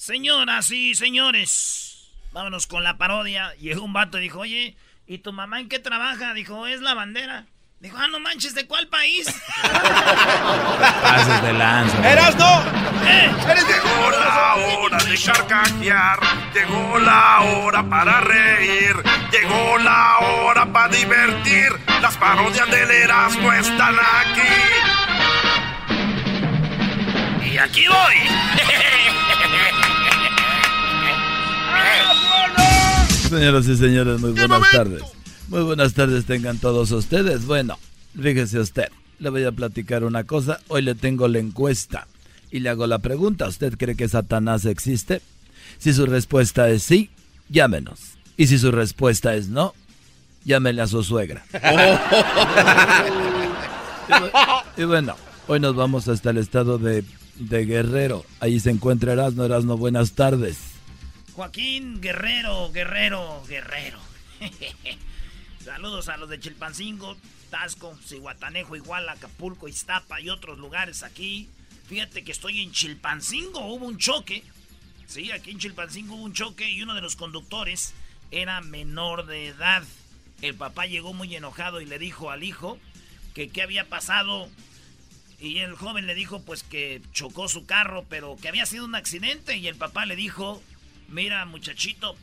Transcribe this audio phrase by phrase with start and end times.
[0.00, 3.52] Señoras y señores, vámonos con la parodia.
[3.56, 4.74] Llegó un vato y dijo, oye,
[5.06, 6.32] ¿y tu mamá en qué trabaja?
[6.32, 7.44] Dijo, es la bandera.
[7.80, 9.26] Dijo, ah, no manches, ¿de cuál país?
[11.02, 12.10] Pases de lanza.
[12.10, 12.62] ¡Eras no!
[13.06, 13.30] ¿Eh?
[13.68, 16.18] Llegó la hora de carcajear,
[16.54, 18.96] llegó la hora para reír,
[19.30, 21.78] llegó la hora para divertir.
[22.00, 24.48] Las parodias del Erasmo están aquí.
[27.52, 28.89] Y aquí voy.
[33.30, 35.02] Señoras y señores, muy buenas tardes.
[35.46, 37.46] Muy buenas tardes tengan todos ustedes.
[37.46, 37.78] Bueno,
[38.20, 38.88] fíjese usted,
[39.20, 40.58] le voy a platicar una cosa.
[40.66, 42.08] Hoy le tengo la encuesta
[42.50, 43.46] y le hago la pregunta.
[43.46, 45.22] ¿Usted cree que Satanás existe?
[45.78, 47.10] Si su respuesta es sí,
[47.48, 48.00] llámenos.
[48.36, 49.74] Y si su respuesta es no,
[50.44, 51.44] llámele a su suegra.
[54.76, 55.14] y, bueno,
[55.46, 57.04] hoy nos vamos hasta el estado de,
[57.36, 58.24] de Guerrero.
[58.40, 59.44] Ahí se encuentra Erasno.
[59.44, 60.69] Erasno, buenas tardes.
[61.40, 63.98] Joaquín Guerrero, Guerrero, Guerrero.
[65.64, 67.16] Saludos a los de Chilpancingo,
[67.48, 71.48] Tasco, Cihuatanejo, Iguala, Acapulco, Iztapa y otros lugares aquí.
[71.88, 74.42] Fíjate que estoy en Chilpancingo, hubo un choque.
[75.06, 77.94] Sí, aquí en Chilpancingo hubo un choque y uno de los conductores
[78.30, 79.82] era menor de edad.
[80.42, 82.78] El papá llegó muy enojado y le dijo al hijo
[83.32, 84.50] que qué había pasado.
[85.38, 88.94] Y el joven le dijo pues que chocó su carro, pero que había sido un
[88.94, 89.56] accidente.
[89.56, 90.62] Y el papá le dijo,
[91.10, 92.16] mira muchachito,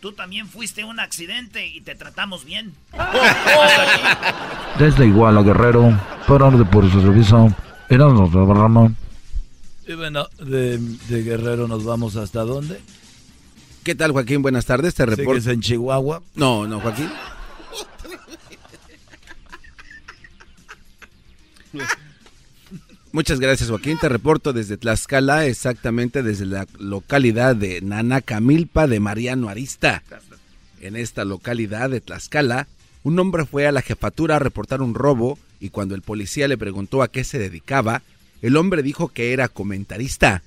[0.00, 2.74] tú también fuiste un accidente y te tratamos bien.
[4.78, 7.54] Desde Iguala Guerrero, para por su servicio,
[7.88, 8.96] éramos Ramón.
[9.86, 12.78] Y bueno, de, de, Guerrero nos vamos hasta dónde?
[13.82, 14.42] ¿Qué tal, Joaquín?
[14.42, 14.94] Buenas tardes.
[14.94, 15.50] Te reporto.
[15.50, 16.22] en Chihuahua?
[16.34, 17.10] No, no, Joaquín.
[23.10, 23.96] Muchas gracias, Joaquín.
[23.98, 30.02] Te reporto desde Tlaxcala, exactamente desde la localidad de Nanacamilpa de Mariano Arista.
[30.80, 32.68] En esta localidad de Tlaxcala,
[33.04, 36.58] un hombre fue a la jefatura a reportar un robo y cuando el policía le
[36.58, 38.02] preguntó a qué se dedicaba,
[38.42, 40.42] el hombre dijo que era comentarista.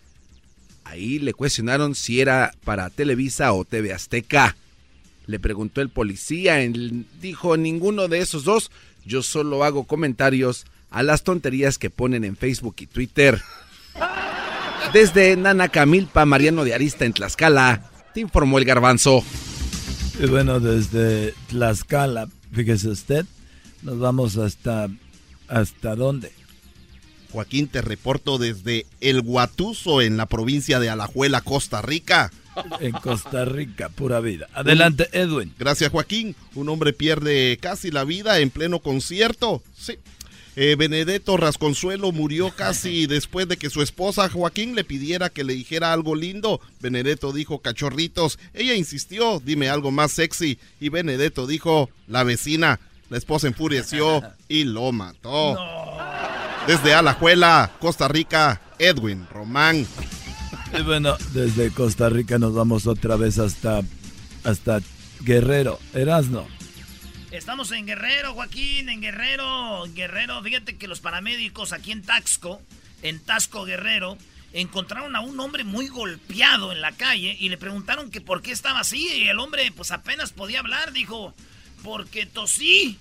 [0.84, 4.56] Ahí le cuestionaron si era para Televisa o TV Azteca.
[5.26, 8.70] Le preguntó el policía, él dijo ninguno de esos dos,
[9.04, 13.41] yo solo hago comentarios a las tonterías que ponen en Facebook y Twitter.
[14.94, 19.24] Desde Nanacamilpa, Mariano de Arista en Tlaxcala, te informó el garbanzo.
[20.19, 23.25] Y bueno, desde Tlaxcala, fíjese usted,
[23.81, 24.88] nos vamos hasta...
[25.47, 26.31] ¿Hasta dónde?
[27.31, 32.31] Joaquín, te reporto desde El Guatuso, en la provincia de Alajuela, Costa Rica.
[32.80, 34.47] En Costa Rica, pura vida.
[34.53, 35.53] Adelante, Edwin.
[35.59, 36.38] Gracias, Joaquín.
[36.56, 39.62] Un hombre pierde casi la vida en pleno concierto.
[39.78, 39.97] Sí,
[40.56, 45.53] eh, Benedetto Rasconsuelo murió casi después de que su esposa Joaquín le pidiera que le
[45.53, 46.59] dijera algo lindo.
[46.79, 48.39] Benedetto dijo cachorritos.
[48.53, 50.59] Ella insistió, dime algo más sexy.
[50.79, 52.79] Y Benedetto dijo, la vecina.
[53.09, 55.57] La esposa enfureció y lo mató.
[56.68, 59.85] Desde Alajuela, Costa Rica, Edwin Román.
[60.78, 63.81] Y bueno, desde Costa Rica nos vamos otra vez hasta,
[64.44, 64.80] hasta
[65.21, 66.47] Guerrero, Erasno.
[67.31, 70.44] Estamos en Guerrero, Joaquín, en Guerrero, Guerrero.
[70.44, 72.62] Fíjate que los paramédicos aquí en Taxco,
[73.04, 74.18] en Tasco Guerrero,
[74.51, 78.51] encontraron a un hombre muy golpeado en la calle y le preguntaron que por qué
[78.51, 79.07] estaba así.
[79.07, 81.33] Y el hombre, pues apenas podía hablar, dijo,
[81.83, 83.00] porque tosí.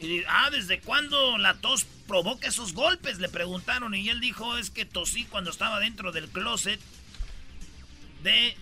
[0.00, 3.20] Y, ah, ¿desde cuándo la tos provoca esos golpes?
[3.20, 6.80] Le preguntaron y él dijo, es que tosí cuando estaba dentro del closet
[8.24, 8.56] de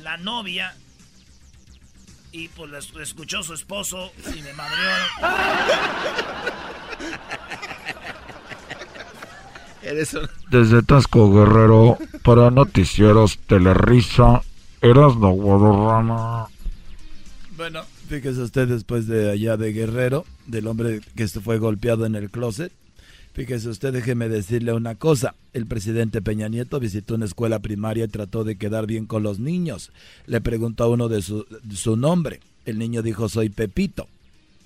[0.00, 0.74] la novia
[2.32, 2.70] y pues
[3.00, 4.88] escuchó su esposo y me madrió.
[10.50, 14.42] Desde Tasco Guerrero, para Noticieros Telerisa,
[14.80, 16.48] Erasno Guadarrama.
[17.56, 22.30] Bueno, fíjese usted después de allá de Guerrero, del hombre que fue golpeado en el
[22.30, 22.72] closet.
[23.34, 25.34] Fíjese usted, déjeme decirle una cosa.
[25.54, 29.38] El presidente Peña Nieto visitó una escuela primaria y trató de quedar bien con los
[29.38, 29.90] niños.
[30.26, 32.40] Le preguntó a uno de su, su nombre.
[32.66, 34.06] El niño dijo, soy Pepito.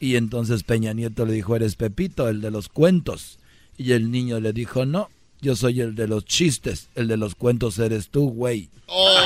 [0.00, 3.38] Y entonces Peña Nieto le dijo, eres Pepito, el de los cuentos.
[3.78, 5.10] Y el niño le dijo, no,
[5.40, 8.68] yo soy el de los chistes, el de los cuentos eres tú, güey.
[8.86, 9.16] Oh.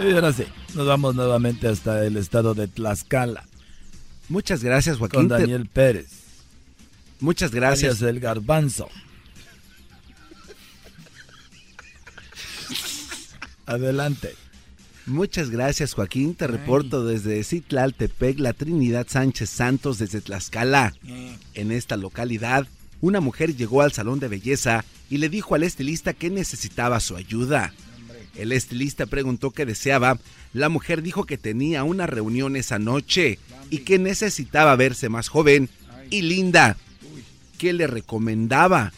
[0.00, 0.44] y ahora sí,
[0.74, 3.46] nos vamos nuevamente hasta el estado de Tlaxcala.
[4.28, 5.20] Muchas gracias, Joaquín.
[5.20, 6.27] Con Daniel Pérez.
[7.20, 8.00] Muchas gracias.
[8.02, 8.88] el garbanzo.
[13.66, 14.34] Adelante.
[15.06, 16.34] Muchas gracias, Joaquín.
[16.34, 20.94] Te reporto desde Citlaltepec, la Trinidad Sánchez Santos, desde Tlaxcala.
[21.02, 21.28] Mm.
[21.54, 22.66] En esta localidad,
[23.00, 27.16] una mujer llegó al salón de belleza y le dijo al estilista que necesitaba su
[27.16, 27.72] ayuda.
[28.36, 30.18] El estilista preguntó qué deseaba.
[30.52, 33.38] La mujer dijo que tenía una reunión esa noche
[33.70, 35.68] y que necesitaba verse más joven
[36.10, 36.76] y linda
[37.58, 38.92] qué le recomendaba.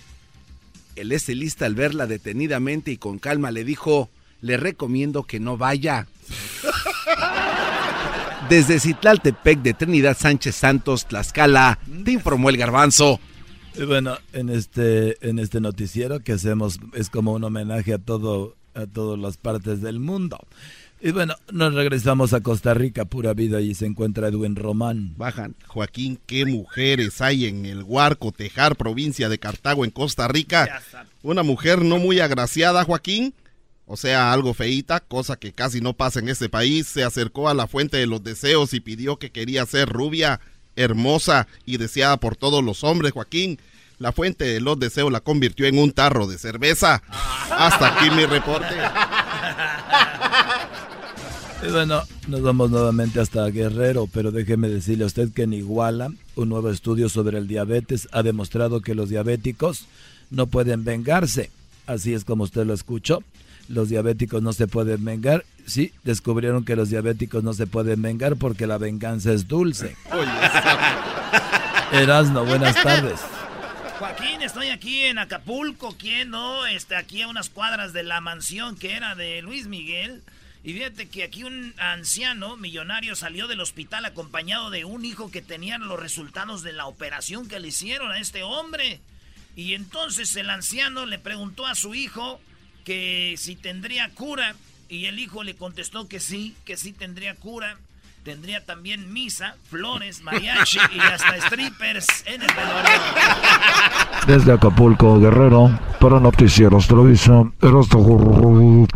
[0.94, 4.10] El estilista al verla detenidamente y con calma le dijo,
[4.42, 6.06] le recomiendo que no vaya.
[8.48, 13.20] Desde Citlaltepec de Trinidad Sánchez Santos, Tlaxcala, te informó el garbanzo.
[13.86, 18.86] bueno, en este, en este noticiero que hacemos es como un homenaje a todo, a
[18.86, 20.38] todas las partes del mundo.
[21.02, 25.14] Y bueno, nos regresamos a Costa Rica, pura vida, y se encuentra Edwin Román.
[25.16, 25.54] Bajan.
[25.66, 30.82] Joaquín, qué mujeres hay en el Huarco, Tejar, provincia de Cartago, en Costa Rica.
[31.22, 33.32] Una mujer no muy agraciada, Joaquín.
[33.86, 36.86] O sea, algo feíta, cosa que casi no pasa en este país.
[36.86, 40.40] Se acercó a la fuente de los deseos y pidió que quería ser rubia,
[40.76, 43.58] hermosa y deseada por todos los hombres, Joaquín.
[43.98, 47.02] La fuente de los deseos la convirtió en un tarro de cerveza.
[47.50, 48.74] Hasta aquí mi reporte.
[51.62, 56.10] Y bueno, nos vamos nuevamente hasta Guerrero, pero déjeme decirle a usted que en Iguala,
[56.34, 59.86] un nuevo estudio sobre el diabetes ha demostrado que los diabéticos
[60.30, 61.50] no pueden vengarse.
[61.86, 63.22] Así es como usted lo escuchó.
[63.68, 65.44] Los diabéticos no se pueden vengar.
[65.66, 69.96] Sí, descubrieron que los diabéticos no se pueden vengar porque la venganza es dulce.
[71.92, 73.20] Erasno, buenas tardes.
[73.98, 76.66] Joaquín, estoy aquí en Acapulco, ¿quién no?
[76.66, 80.22] Este, aquí a unas cuadras de la mansión que era de Luis Miguel.
[80.62, 85.40] Y fíjate que aquí un anciano millonario salió del hospital acompañado de un hijo que
[85.40, 89.00] tenían los resultados de la operación que le hicieron a este hombre.
[89.56, 92.40] Y entonces el anciano le preguntó a su hijo
[92.84, 94.54] que si tendría cura.
[94.90, 97.78] Y el hijo le contestó que sí, que sí tendría cura.
[98.24, 102.90] Tendría también misa, flores, mariachi y hasta strippers en el velorio.
[104.26, 108.86] Desde Acapulco, Guerrero, para Noticieros Televisa, bueno,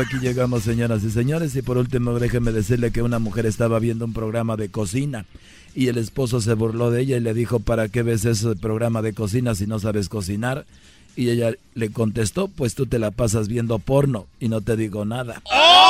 [0.00, 1.54] aquí llegamos, señoras y señores.
[1.56, 5.26] Y por último, déjeme decirle que una mujer estaba viendo un programa de cocina
[5.74, 9.02] y el esposo se burló de ella y le dijo, ¿para qué ves ese programa
[9.02, 10.66] de cocina si no sabes cocinar?
[11.16, 15.04] Y ella le contestó, pues tú te la pasas viendo porno y no te digo
[15.04, 15.42] nada.
[15.44, 15.89] todas